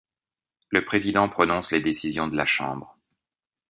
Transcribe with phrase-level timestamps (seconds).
[0.69, 2.97] Le Président prononce les décisions de la Chambre.